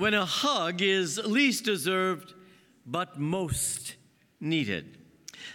when 0.00 0.14
a 0.14 0.24
hug 0.24 0.80
is 0.80 1.18
least 1.26 1.62
deserved 1.62 2.32
but 2.86 3.20
most 3.20 3.96
needed. 4.40 4.96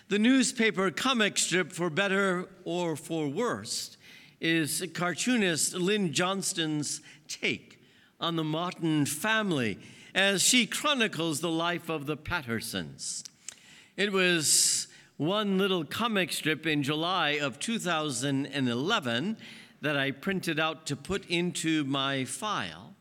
The 0.09 0.19
newspaper 0.19 0.91
comic 0.91 1.39
strip, 1.39 1.71
for 1.71 1.89
better 1.89 2.47
or 2.63 2.95
for 2.95 3.27
worse, 3.27 3.97
is 4.39 4.85
cartoonist 4.93 5.73
Lynn 5.73 6.13
Johnston's 6.13 7.01
take 7.27 7.81
on 8.19 8.35
the 8.35 8.43
Martin 8.43 9.07
family 9.07 9.79
as 10.13 10.43
she 10.43 10.67
chronicles 10.67 11.39
the 11.39 11.49
life 11.49 11.89
of 11.89 12.05
the 12.05 12.15
Pattersons. 12.15 13.23
It 13.97 14.11
was 14.11 14.87
one 15.17 15.57
little 15.57 15.83
comic 15.83 16.31
strip 16.31 16.67
in 16.67 16.83
July 16.83 17.39
of 17.41 17.57
2011 17.57 19.37
that 19.81 19.97
I 19.97 20.11
printed 20.11 20.59
out 20.59 20.85
to 20.85 20.95
put 20.95 21.25
into 21.31 21.83
my 21.83 22.25
file. 22.25 22.95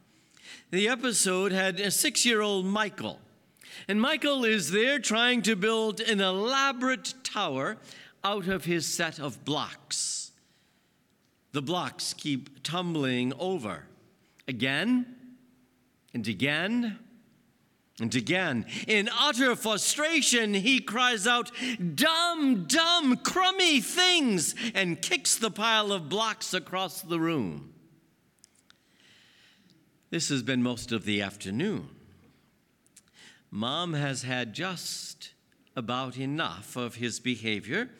The 0.74 0.88
episode 0.88 1.52
had 1.52 1.78
a 1.78 1.92
six 1.92 2.26
year 2.26 2.40
old 2.40 2.66
Michael. 2.66 3.20
And 3.86 4.00
Michael 4.00 4.44
is 4.44 4.72
there 4.72 4.98
trying 4.98 5.42
to 5.42 5.54
build 5.54 6.00
an 6.00 6.20
elaborate 6.20 7.14
tower 7.22 7.76
out 8.24 8.48
of 8.48 8.64
his 8.64 8.84
set 8.84 9.20
of 9.20 9.44
blocks. 9.44 10.32
The 11.52 11.62
blocks 11.62 12.12
keep 12.12 12.64
tumbling 12.64 13.32
over 13.38 13.84
again 14.48 15.14
and 16.12 16.26
again 16.26 16.98
and 18.00 18.12
again. 18.12 18.66
In 18.88 19.08
utter 19.16 19.54
frustration, 19.54 20.54
he 20.54 20.80
cries 20.80 21.28
out, 21.28 21.52
Dumb, 21.94 22.64
dumb, 22.64 23.18
crummy 23.18 23.80
things, 23.80 24.56
and 24.74 25.00
kicks 25.00 25.36
the 25.36 25.52
pile 25.52 25.92
of 25.92 26.08
blocks 26.08 26.52
across 26.52 27.00
the 27.00 27.20
room. 27.20 27.73
This 30.14 30.28
has 30.28 30.44
been 30.44 30.62
most 30.62 30.92
of 30.92 31.04
the 31.04 31.22
afternoon. 31.22 31.88
Mom 33.50 33.94
has 33.94 34.22
had 34.22 34.52
just 34.52 35.32
about 35.74 36.16
enough 36.16 36.76
of 36.76 36.94
his 36.94 37.18
behavior 37.18 37.90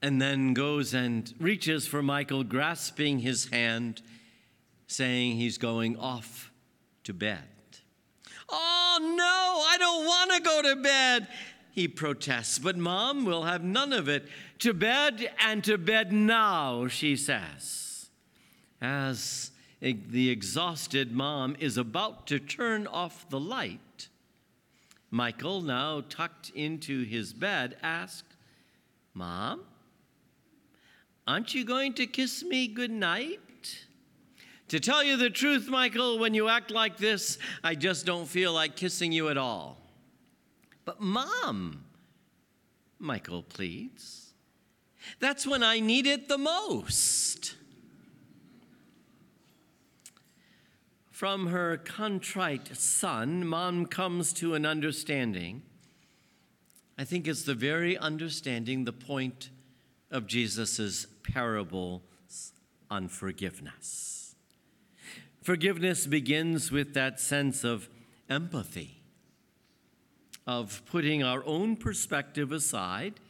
and 0.00 0.22
then 0.22 0.54
goes 0.54 0.94
and 0.94 1.34
reaches 1.40 1.88
for 1.88 2.00
Michael, 2.00 2.44
grasping 2.44 3.18
his 3.18 3.46
hand, 3.46 4.02
saying 4.86 5.34
he's 5.34 5.58
going 5.58 5.96
off 5.96 6.52
to 7.02 7.12
bed. 7.12 7.42
Oh, 8.48 8.98
no, 9.00 9.64
I 9.66 9.76
don't 9.76 10.06
want 10.06 10.30
to 10.30 10.40
go 10.42 10.62
to 10.62 10.80
bed, 10.80 11.26
he 11.72 11.88
protests. 11.88 12.60
But 12.60 12.76
mom 12.76 13.24
will 13.24 13.42
have 13.42 13.64
none 13.64 13.92
of 13.92 14.08
it. 14.08 14.28
To 14.60 14.72
bed 14.72 15.28
and 15.40 15.64
to 15.64 15.76
bed 15.76 16.12
now, 16.12 16.86
she 16.86 17.16
says. 17.16 18.10
As 18.80 19.50
the 19.92 20.30
exhausted 20.30 21.12
mom 21.12 21.56
is 21.60 21.76
about 21.76 22.26
to 22.28 22.38
turn 22.38 22.86
off 22.86 23.28
the 23.28 23.40
light, 23.40 24.08
Michael, 25.10 25.60
now 25.60 26.02
tucked 26.08 26.50
into 26.50 27.04
his 27.04 27.32
bed, 27.32 27.76
asks, 27.82 28.36
Mom, 29.12 29.60
aren't 31.26 31.54
you 31.54 31.64
going 31.64 31.92
to 31.94 32.06
kiss 32.06 32.42
me 32.42 32.66
good 32.66 32.90
night? 32.90 33.84
To 34.68 34.80
tell 34.80 35.04
you 35.04 35.16
the 35.16 35.30
truth, 35.30 35.68
Michael, 35.68 36.18
when 36.18 36.34
you 36.34 36.48
act 36.48 36.70
like 36.70 36.96
this, 36.96 37.38
I 37.62 37.74
just 37.74 38.06
don't 38.06 38.26
feel 38.26 38.52
like 38.52 38.76
kissing 38.76 39.12
you 39.12 39.28
at 39.28 39.36
all. 39.36 39.78
But, 40.84 41.00
Mom, 41.00 41.84
Michael 42.98 43.42
pleads, 43.42 44.32
that's 45.20 45.46
when 45.46 45.62
I 45.62 45.78
need 45.78 46.06
it 46.06 46.28
the 46.28 46.38
most. 46.38 47.56
From 51.14 51.46
her 51.46 51.76
contrite 51.76 52.76
son, 52.76 53.46
Mom 53.46 53.86
comes 53.86 54.32
to 54.32 54.54
an 54.54 54.66
understanding. 54.66 55.62
I 56.98 57.04
think 57.04 57.28
it's 57.28 57.44
the 57.44 57.54
very 57.54 57.96
understanding 57.96 58.84
the 58.84 58.92
point 58.92 59.50
of 60.10 60.26
Jesus' 60.26 61.06
parable 61.22 62.02
on 62.90 63.06
forgiveness. 63.06 64.34
Forgiveness 65.40 66.08
begins 66.08 66.72
with 66.72 66.94
that 66.94 67.20
sense 67.20 67.62
of 67.62 67.88
empathy, 68.28 69.00
of 70.48 70.82
putting 70.84 71.22
our 71.22 71.46
own 71.46 71.76
perspective 71.76 72.50
aside, 72.50 73.20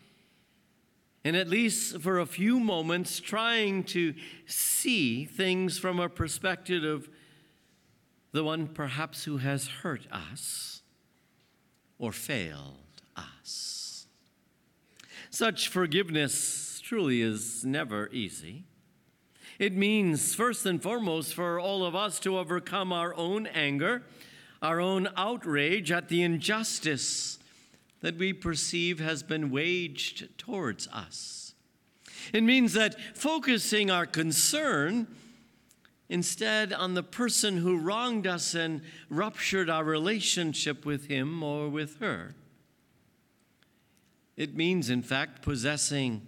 and 1.22 1.37
at 1.37 1.51
least 1.51 2.01
for 2.01 2.19
a 2.19 2.25
few 2.25 2.59
moments 2.59 3.21
trying 3.21 3.84
to 3.84 4.15
see 4.47 5.27
things 5.27 5.78
from 5.78 6.01
a 6.01 6.09
perspective 6.09 6.83
of 6.83 7.11
the 8.34 8.43
one 8.43 8.67
perhaps 8.67 9.25
who 9.25 9.37
has 9.37 9.69
hurt 9.69 10.09
us 10.11 10.83
or 12.00 12.11
failed 12.11 13.00
us. 13.17 14.09
Such 15.31 15.69
forgiveness 15.69 16.81
truly 16.83 17.22
is 17.22 17.65
never 17.65 18.09
easy. 18.09 18.65
It 19.61 19.72
means, 19.72 20.34
first 20.34 20.67
and 20.67 20.83
foremost, 20.83 21.33
for 21.33 21.61
all 21.61 21.84
of 21.84 21.95
us 21.95 22.19
to 22.21 22.37
overcome 22.37 22.93
our 22.93 23.15
own 23.15 23.47
anger, 23.47 24.03
our 24.61 24.81
own 24.81 25.09
outrage 25.16 25.93
at 25.93 26.09
the 26.09 26.22
injustice 26.22 27.39
that 28.01 28.19
we 28.19 28.33
perceive 28.33 28.99
has 28.99 29.22
been 29.22 29.53
waged 29.53 30.37
towards 30.39 30.89
us. 30.89 31.55
It 32.33 32.43
means 32.43 32.72
that 32.72 32.97
focusing 33.16 33.93
our 33.93 34.06
concern 34.06 35.06
instead 36.15 36.73
on 36.73 36.95
the 36.95 37.03
person 37.03 37.57
who 37.57 37.77
wronged 37.77 38.25
us 38.25 38.55
and 38.55 38.81
ruptured 39.11 39.69
our 39.69 39.83
relationship 39.83 40.87
with 40.87 41.09
him 41.09 41.43
or 41.43 41.69
with 41.69 41.99
her. 41.99 42.37
It 44.37 44.55
means, 44.55 44.91
in 44.91 45.03
fact, 45.03 45.43
possessing 45.43 46.23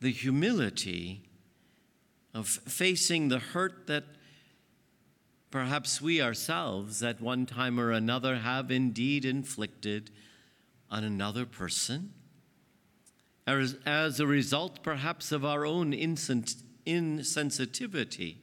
the 0.00 0.10
humility 0.10 1.20
of 2.32 2.48
facing 2.48 3.28
the 3.28 3.40
hurt 3.40 3.86
that 3.88 4.04
perhaps 5.50 6.00
we 6.00 6.22
ourselves 6.22 7.02
at 7.02 7.20
one 7.20 7.44
time 7.44 7.78
or 7.78 7.90
another 7.90 8.36
have 8.36 8.70
indeed 8.70 9.26
inflicted 9.26 10.10
on 10.90 11.04
another 11.04 11.44
person, 11.44 12.14
as, 13.46 13.76
as 13.84 14.18
a 14.18 14.26
result 14.26 14.82
perhaps 14.82 15.30
of 15.30 15.44
our 15.44 15.66
own 15.66 15.92
insensitivity. 16.86 18.36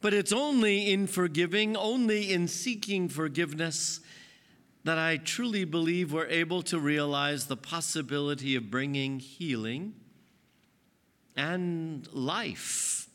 But 0.00 0.14
it's 0.14 0.32
only 0.32 0.90
in 0.90 1.06
forgiving, 1.06 1.76
only 1.76 2.32
in 2.32 2.48
seeking 2.48 3.08
forgiveness, 3.08 4.00
that 4.84 4.96
I 4.96 5.18
truly 5.18 5.64
believe 5.64 6.12
we're 6.12 6.26
able 6.26 6.62
to 6.62 6.78
realize 6.78 7.46
the 7.46 7.56
possibility 7.56 8.56
of 8.56 8.70
bringing 8.70 9.20
healing 9.20 9.94
and 11.36 12.10
life 12.12 13.08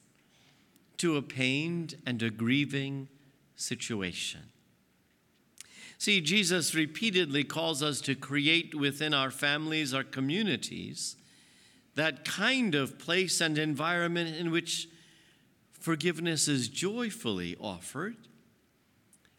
to 0.98 1.18
a 1.18 1.22
pained 1.22 1.96
and 2.06 2.22
a 2.22 2.30
grieving 2.30 3.08
situation. 3.56 4.42
See, 5.98 6.22
Jesus 6.22 6.76
repeatedly 6.76 7.44
calls 7.44 7.82
us 7.82 8.02
to 8.02 8.16
create 8.16 8.76
within 8.76 9.14
our 9.14 9.32
families, 9.32 9.94
our 9.94 10.04
communities, 10.04 11.16
that 11.96 12.26
kind 12.26 12.76
of 12.76 13.00
place 13.00 13.42
and 13.42 13.58
environment 13.58 14.36
in 14.36 14.52
which 14.52 14.88
forgiveness 15.72 16.48
is 16.48 16.68
joyfully 16.68 17.56
offered 17.60 18.18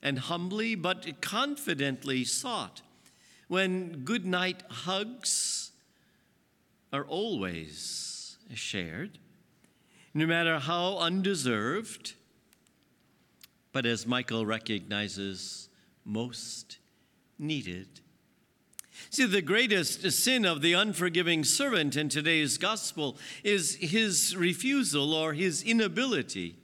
and 0.03 0.19
humbly 0.19 0.75
but 0.75 1.21
confidently 1.21 2.25
sought, 2.25 2.83
when 3.49 4.05
good 4.05 4.25
night 4.25 4.63
hugs 4.69 5.73
are 6.93 7.05
always 7.05 8.39
shared, 8.55 9.19
no 10.15 10.27
matter 10.27 10.59
how 10.59 10.99
undeserved, 10.99 12.15
but 13.73 13.85
as 13.85 14.07
Michael 14.07 14.47
recognizes, 14.47 15.69
most 16.05 16.79
needed. 17.39 18.01
See, 19.11 19.27
the 19.27 19.43
greatest 19.43 20.11
sin 20.13 20.45
of 20.45 20.63
the 20.63 20.73
unforgiving 20.73 21.45
servant 21.45 21.97
in 21.97 22.09
today's 22.09 22.59
gospel 22.59 23.17
is 23.45 23.77
his 23.77 24.37
refusal 24.37 25.15
or 25.15 25.33
his 25.33 25.63
inability 25.63 26.57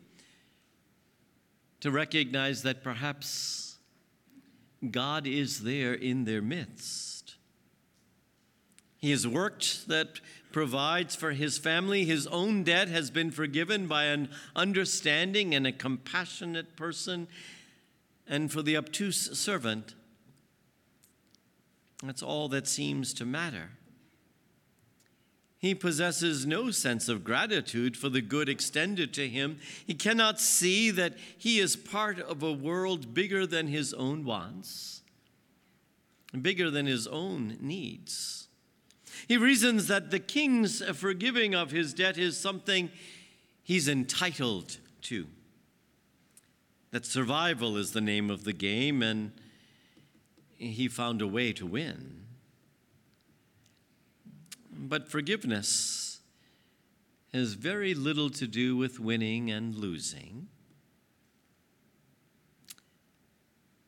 to 1.81 1.91
recognize 1.91 2.63
that 2.63 2.83
perhaps 2.83 3.77
God 4.91 5.27
is 5.27 5.63
there 5.63 5.95
in 5.95 6.25
their 6.25 6.43
midst. 6.43 7.37
He 8.99 9.11
has 9.11 9.27
worked 9.27 9.89
that 9.89 10.21
provides 10.53 11.17
for 11.17 11.33
his 11.33 11.59
family. 11.59 12.05
His 12.05 12.27
own 12.29 12.63
debt 12.63 12.89
has 12.89 13.11
been 13.11 13.31
forgiven 13.31 13.89
by 13.89 14.05
an 14.05 14.29
understanding 14.55 15.55
and 15.55 15.67
a 15.67 15.73
compassionate 15.73 16.77
person. 16.77 17.27
And 18.29 18.53
for 18.53 18.63
the 18.63 18.77
obtuse 18.77 19.37
servant, 19.39 19.95
that's 22.09 22.23
all 22.23 22.49
that 22.49 22.67
seems 22.67 23.15
to 23.15 23.25
matter. 23.25 23.71
he 25.63 25.77
possesses 25.77 26.45
no 26.45 26.73
sense 26.73 27.09
of 27.09 27.23
gratitude 27.23 27.97
for 27.97 28.09
the 28.09 28.21
good 28.21 28.49
extended 28.49 29.15
to 29.15 29.29
him. 29.29 29.61
He 29.87 29.95
cannot 29.95 30.41
see 30.41 30.91
that 30.91 31.15
he 31.39 31.61
is 31.61 31.77
part 31.77 32.19
of 32.19 32.43
a 32.43 32.53
world 32.53 33.15
bigger 33.15 33.47
than 33.47 33.69
his 33.69 33.95
own 33.95 34.25
wants, 34.25 35.03
bigger 36.41 36.69
than 36.69 36.87
his 36.87 37.07
own 37.07 37.59
needs. 37.61 38.49
He 39.29 39.37
reasons 39.37 39.87
that 39.87 40.11
the 40.11 40.19
king's 40.19 40.83
forgiving 40.97 41.55
of 41.55 41.71
his 41.71 41.95
debt 41.95 42.19
is 42.19 42.37
something 42.37 42.91
he's 43.63 43.87
entitled 43.87 44.79
to. 45.03 45.29
That 46.91 47.07
survival 47.07 47.77
is 47.77 47.93
the 47.93 48.01
name 48.01 48.31
of 48.31 48.43
the 48.43 48.53
game, 48.53 49.01
and 49.01 49.31
he 50.71 50.89
found 50.89 51.21
a 51.21 51.27
way 51.27 51.53
to 51.53 51.67
win. 51.67 52.25
But 54.71 55.09
forgiveness 55.09 56.21
has 57.33 57.55
very 57.55 57.95
little 57.95 58.31
to 58.31 58.47
do 58.47 58.77
with 58.77 59.01
winning 59.01 59.51
and 59.51 59.75
losing. 59.75 60.49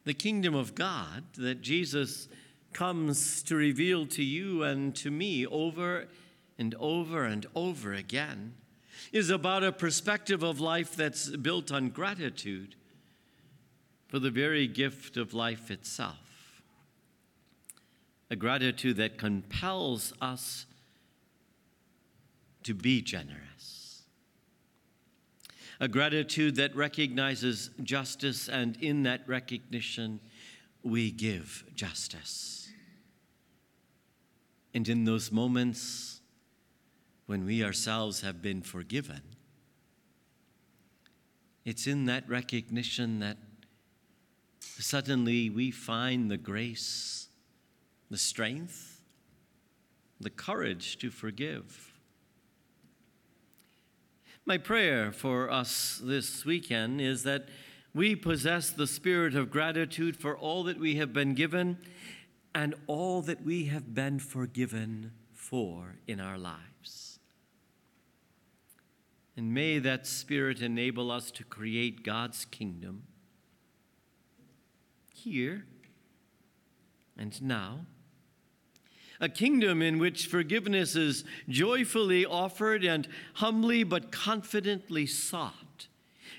The 0.04 0.14
kingdom 0.14 0.54
of 0.54 0.74
God 0.74 1.24
that 1.38 1.62
Jesus 1.62 2.28
comes 2.72 3.42
to 3.44 3.56
reveal 3.56 4.06
to 4.06 4.22
you 4.22 4.62
and 4.62 4.94
to 4.96 5.10
me 5.10 5.46
over 5.46 6.06
and 6.58 6.74
over 6.78 7.24
and 7.24 7.46
over 7.54 7.94
again 7.94 8.54
is 9.12 9.30
about 9.30 9.62
a 9.62 9.72
perspective 9.72 10.42
of 10.42 10.60
life 10.60 10.96
that's 10.96 11.28
built 11.28 11.70
on 11.70 11.88
gratitude 11.88 12.74
for 14.08 14.18
the 14.18 14.30
very 14.30 14.66
gift 14.66 15.16
of 15.16 15.34
life 15.34 15.70
itself. 15.70 16.33
A 18.30 18.36
gratitude 18.36 18.96
that 18.96 19.18
compels 19.18 20.12
us 20.20 20.66
to 22.62 22.74
be 22.74 23.02
generous. 23.02 24.02
A 25.80 25.88
gratitude 25.88 26.56
that 26.56 26.74
recognizes 26.74 27.70
justice, 27.82 28.48
and 28.48 28.76
in 28.80 29.02
that 29.02 29.22
recognition, 29.26 30.20
we 30.82 31.10
give 31.10 31.64
justice. 31.74 32.68
And 34.72 34.88
in 34.88 35.04
those 35.04 35.30
moments 35.30 36.20
when 37.26 37.44
we 37.44 37.64
ourselves 37.64 38.20
have 38.22 38.42
been 38.42 38.62
forgiven, 38.62 39.22
it's 41.64 41.86
in 41.86 42.04
that 42.06 42.28
recognition 42.28 43.20
that 43.20 43.38
suddenly 44.60 45.48
we 45.48 45.70
find 45.70 46.30
the 46.30 46.36
grace, 46.36 47.23
the 48.10 48.18
strength, 48.18 49.00
the 50.20 50.30
courage 50.30 50.98
to 50.98 51.10
forgive. 51.10 51.92
My 54.46 54.58
prayer 54.58 55.10
for 55.10 55.50
us 55.50 56.00
this 56.04 56.44
weekend 56.44 57.00
is 57.00 57.22
that 57.22 57.48
we 57.94 58.14
possess 58.14 58.70
the 58.70 58.86
spirit 58.86 59.34
of 59.34 59.50
gratitude 59.50 60.16
for 60.16 60.36
all 60.36 60.64
that 60.64 60.78
we 60.78 60.96
have 60.96 61.12
been 61.12 61.34
given 61.34 61.78
and 62.54 62.74
all 62.86 63.22
that 63.22 63.42
we 63.42 63.66
have 63.66 63.94
been 63.94 64.18
forgiven 64.18 65.12
for 65.32 65.96
in 66.06 66.20
our 66.20 66.36
lives. 66.36 67.18
And 69.36 69.52
may 69.52 69.78
that 69.78 70.06
spirit 70.06 70.60
enable 70.60 71.10
us 71.10 71.30
to 71.32 71.44
create 71.44 72.04
God's 72.04 72.44
kingdom 72.44 73.04
here 75.12 75.64
and 77.16 77.40
now 77.42 77.86
a 79.20 79.28
kingdom 79.28 79.82
in 79.82 79.98
which 79.98 80.26
forgiveness 80.26 80.96
is 80.96 81.24
joyfully 81.48 82.24
offered 82.26 82.84
and 82.84 83.08
humbly 83.34 83.84
but 83.84 84.10
confidently 84.10 85.06
sought, 85.06 85.86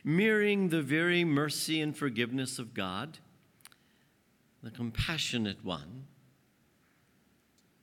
mirroring 0.04 0.69
the 0.69 0.81
very 0.81 1.24
mercy 1.24 1.81
and 1.81 1.95
forgiveness 1.98 2.60
of 2.60 2.74
God, 2.74 3.19
the 4.62 4.72
compassionate 4.72 5.63
one, 5.63 6.06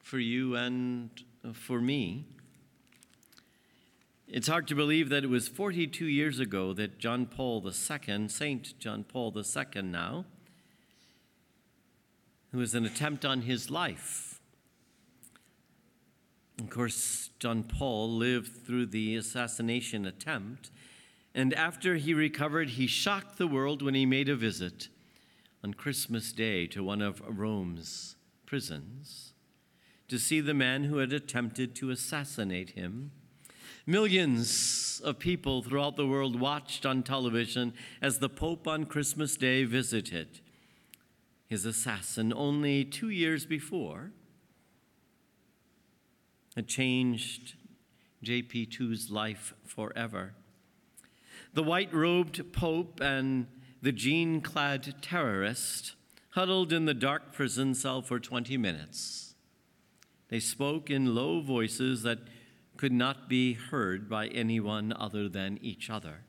for 0.02 0.18
you 0.18 0.56
and 0.56 1.10
uh, 1.44 1.52
for 1.52 1.80
me. 1.80 2.24
It's 4.28 4.48
hard 4.48 4.66
to 4.68 4.74
believe 4.74 5.10
that 5.10 5.24
it 5.24 5.30
was 5.30 5.46
42 5.46 6.06
years 6.06 6.38
ago 6.38 6.72
that 6.72 6.98
John 6.98 7.26
Paul 7.26 7.62
II, 7.66 8.28
Saint 8.28 8.78
John 8.78 9.04
Paul 9.04 9.34
II 9.36 9.82
now, 9.82 10.24
who 12.50 12.58
was 12.58 12.74
an 12.74 12.86
attempt 12.86 13.24
on 13.24 13.42
his 13.42 13.70
life, 13.70 14.31
of 16.62 16.70
course, 16.70 17.30
John 17.40 17.64
Paul 17.64 18.16
lived 18.16 18.64
through 18.64 18.86
the 18.86 19.16
assassination 19.16 20.06
attempt, 20.06 20.70
and 21.34 21.52
after 21.54 21.96
he 21.96 22.14
recovered, 22.14 22.70
he 22.70 22.86
shocked 22.86 23.36
the 23.36 23.48
world 23.48 23.82
when 23.82 23.94
he 23.94 24.06
made 24.06 24.28
a 24.28 24.36
visit 24.36 24.88
on 25.64 25.74
Christmas 25.74 26.32
Day 26.32 26.68
to 26.68 26.84
one 26.84 27.02
of 27.02 27.20
Rome's 27.26 28.14
prisons 28.46 29.32
to 30.06 30.18
see 30.18 30.40
the 30.40 30.54
man 30.54 30.84
who 30.84 30.98
had 30.98 31.12
attempted 31.12 31.74
to 31.74 31.90
assassinate 31.90 32.70
him. 32.70 33.10
Millions 33.84 35.02
of 35.04 35.18
people 35.18 35.62
throughout 35.62 35.96
the 35.96 36.06
world 36.06 36.38
watched 36.38 36.86
on 36.86 37.02
television 37.02 37.74
as 38.00 38.20
the 38.20 38.28
Pope 38.28 38.68
on 38.68 38.84
Christmas 38.84 39.36
Day 39.36 39.64
visited 39.64 40.40
his 41.48 41.64
assassin 41.64 42.32
only 42.32 42.84
two 42.84 43.08
years 43.10 43.46
before 43.46 44.12
had 46.54 46.68
changed 46.68 47.54
JP2's 48.24 49.10
life 49.10 49.54
forever. 49.64 50.34
The 51.54 51.62
white 51.62 51.92
robed 51.92 52.52
Pope 52.52 53.00
and 53.00 53.46
the 53.80 53.92
jean 53.92 54.40
clad 54.40 54.94
terrorist 55.02 55.94
huddled 56.30 56.72
in 56.72 56.86
the 56.86 56.94
dark 56.94 57.32
prison 57.32 57.74
cell 57.74 58.00
for 58.00 58.18
20 58.18 58.56
minutes. 58.56 59.34
They 60.28 60.40
spoke 60.40 60.88
in 60.88 61.14
low 61.14 61.42
voices 61.42 62.02
that 62.04 62.20
could 62.76 62.92
not 62.92 63.28
be 63.28 63.52
heard 63.52 64.08
by 64.08 64.28
anyone 64.28 64.94
other 64.98 65.28
than 65.28 65.58
each 65.60 65.90
other. 65.90 66.24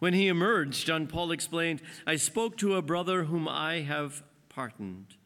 When 0.00 0.12
he 0.12 0.28
emerged, 0.28 0.86
John 0.86 1.06
Paul 1.06 1.32
explained, 1.32 1.80
I 2.06 2.16
spoke 2.16 2.58
to 2.58 2.74
a 2.74 2.82
brother 2.82 3.24
whom 3.24 3.48
I 3.48 3.80
have 3.80 4.22
pardoned. 4.48 5.16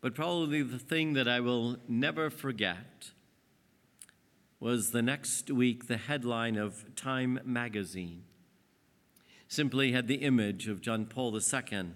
But 0.00 0.14
probably 0.14 0.62
the 0.62 0.78
thing 0.78 1.12
that 1.12 1.28
I 1.28 1.40
will 1.40 1.76
never 1.86 2.30
forget 2.30 3.10
was 4.58 4.90
the 4.90 5.02
next 5.02 5.50
week 5.50 5.88
the 5.88 5.96
headline 5.96 6.56
of 6.56 6.94
Time 6.94 7.40
magazine 7.44 8.24
simply 9.48 9.92
had 9.92 10.06
the 10.06 10.16
image 10.16 10.68
of 10.68 10.80
John 10.80 11.06
Paul 11.06 11.36
II 11.36 11.90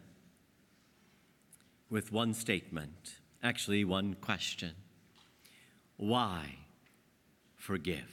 with 1.88 2.10
one 2.10 2.34
statement, 2.34 3.20
actually, 3.42 3.84
one 3.84 4.14
question 4.14 4.74
Why 5.96 6.56
forgive? 7.56 8.10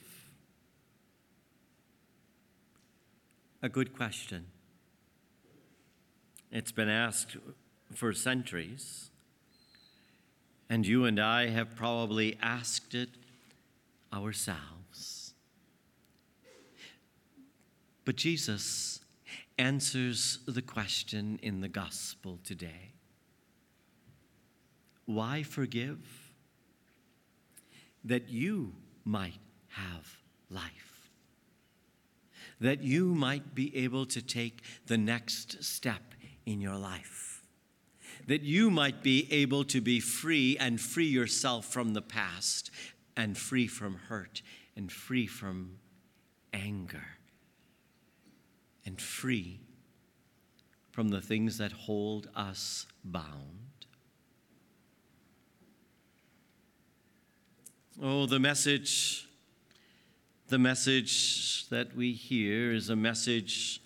A 3.63 3.69
good 3.69 3.95
question. 3.95 4.47
It's 6.51 6.71
been 6.71 6.89
asked 6.89 7.37
for 7.93 8.11
centuries. 8.11 9.10
And 10.71 10.87
you 10.87 11.03
and 11.03 11.19
I 11.19 11.47
have 11.47 11.75
probably 11.75 12.37
asked 12.41 12.95
it 12.95 13.09
ourselves. 14.13 15.33
But 18.05 18.15
Jesus 18.15 19.01
answers 19.59 20.39
the 20.47 20.61
question 20.61 21.39
in 21.43 21.59
the 21.59 21.67
gospel 21.67 22.39
today 22.45 22.93
Why 25.05 25.43
forgive? 25.43 25.99
That 28.05 28.29
you 28.29 28.71
might 29.03 29.41
have 29.67 30.19
life. 30.49 31.09
That 32.61 32.81
you 32.81 33.13
might 33.13 33.53
be 33.53 33.75
able 33.75 34.05
to 34.05 34.21
take 34.21 34.61
the 34.87 34.97
next 34.97 35.65
step 35.65 36.13
in 36.45 36.61
your 36.61 36.77
life 36.77 37.30
that 38.27 38.41
you 38.41 38.69
might 38.69 39.03
be 39.03 39.27
able 39.31 39.63
to 39.65 39.81
be 39.81 39.99
free 39.99 40.57
and 40.59 40.79
free 40.79 41.07
yourself 41.07 41.65
from 41.65 41.93
the 41.93 42.01
past 42.01 42.71
and 43.15 43.37
free 43.37 43.67
from 43.67 43.95
hurt 44.07 44.41
and 44.75 44.91
free 44.91 45.27
from 45.27 45.77
anger 46.53 47.05
and 48.85 49.01
free 49.01 49.59
from 50.91 51.09
the 51.09 51.21
things 51.21 51.57
that 51.57 51.71
hold 51.71 52.29
us 52.35 52.85
bound. 53.03 53.85
Oh, 58.01 58.25
the 58.25 58.39
message, 58.39 59.27
the 60.47 60.57
message 60.59 61.69
that 61.69 61.95
we 61.95 62.13
hear 62.13 62.73
is 62.73 62.89
a 62.89 62.95
message 62.95 63.81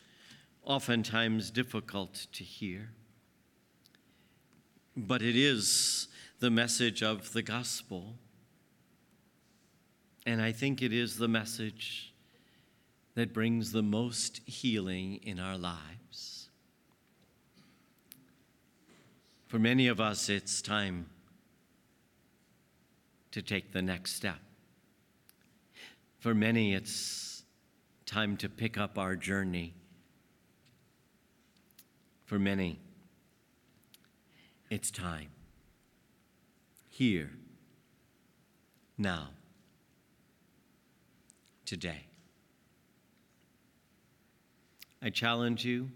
oftentimes 0.63 1.51
difficult 1.51 2.27
to 2.31 2.43
hear 2.43 2.89
but 4.95 5.21
it 5.21 5.35
is 5.35 6.07
the 6.39 6.49
message 6.49 7.03
of 7.03 7.33
the 7.33 7.41
gospel. 7.41 8.15
And 10.25 10.41
I 10.41 10.51
think 10.51 10.81
it 10.81 10.93
is 10.93 11.17
the 11.17 11.27
message 11.27 12.13
that 13.15 13.33
brings 13.33 13.71
the 13.71 13.83
most 13.83 14.41
healing 14.45 15.19
in 15.23 15.39
our 15.39 15.57
lives. 15.57 16.49
For 19.47 19.59
many 19.59 19.87
of 19.87 20.01
us, 20.01 20.27
it's 20.29 20.61
time 20.61 21.07
to 23.31 23.41
take 23.41 23.71
the 23.71 23.81
next 23.81 24.15
step. 24.15 24.39
For 26.19 26.33
many, 26.33 26.73
it's 26.73 27.43
time 28.05 28.37
to 28.37 28.49
pick 28.49 28.77
up 28.77 28.97
our 28.97 29.15
journey. 29.15 29.73
For 32.25 32.39
many, 32.39 32.79
it's 34.75 34.91
time. 34.91 35.29
Here, 36.89 37.31
now, 38.97 39.29
today. 41.65 42.07
I 45.01 45.11
challenge 45.11 45.63
you, 45.63 45.91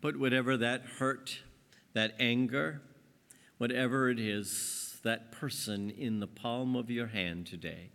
put 0.00 0.16
whatever 0.16 0.56
that 0.58 0.82
hurt, 1.00 1.40
that 1.92 2.14
anger, 2.20 2.82
whatever 3.56 4.08
it 4.08 4.20
is, 4.20 5.00
that 5.02 5.32
person 5.32 5.90
in 5.90 6.20
the 6.20 6.28
palm 6.28 6.76
of 6.76 6.88
your 6.88 7.08
hand 7.08 7.48
today. 7.48 7.90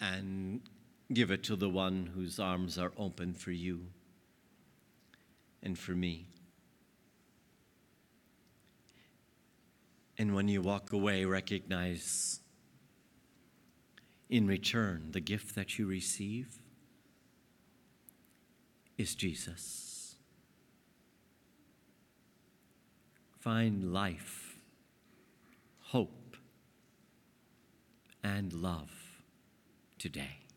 And 0.00 0.60
give 1.12 1.32
it 1.32 1.42
to 1.44 1.56
the 1.56 1.68
one 1.68 2.12
whose 2.14 2.38
arms 2.38 2.78
are 2.78 2.92
open 2.96 3.34
for 3.34 3.50
you 3.50 3.88
and 5.62 5.78
for 5.78 5.92
me. 5.92 6.28
And 10.16 10.34
when 10.34 10.48
you 10.48 10.62
walk 10.62 10.92
away, 10.92 11.24
recognize 11.24 12.40
in 14.28 14.46
return 14.46 15.08
the 15.12 15.20
gift 15.20 15.54
that 15.54 15.78
you 15.78 15.86
receive 15.86 16.58
is 18.98 19.14
Jesus. 19.14 20.16
Find 23.38 23.92
life, 23.92 24.56
hope, 25.80 26.36
and 28.22 28.52
love 28.52 28.90
today. 29.98 30.47